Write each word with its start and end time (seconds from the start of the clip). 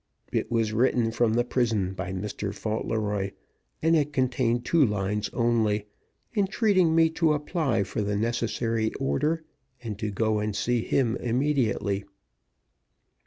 It 0.31 0.49
was 0.51 0.73
written 0.73 1.11
from 1.11 1.33
the 1.33 1.43
prison 1.43 1.93
by 1.93 2.11
Mr. 2.11 2.51
Fauntleroy, 2.51 3.33
and 3.83 3.95
it 3.95 4.11
contained 4.11 4.65
two 4.65 4.83
lines 4.83 5.29
only, 5.31 5.85
entreating 6.35 6.95
me 6.95 7.07
to 7.11 7.33
apply 7.33 7.83
for 7.83 8.01
the 8.01 8.15
necessary 8.17 8.91
order, 8.95 9.43
and 9.79 9.99
to 9.99 10.09
go 10.09 10.39
and 10.39 10.55
see 10.55 10.81
him 10.81 11.17
immediately. 11.17 12.03